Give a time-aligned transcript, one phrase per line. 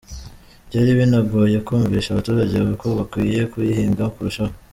[0.67, 4.53] Byari binagoye kumvisha abaturage ko bakwiye kuyihinga kurushaho.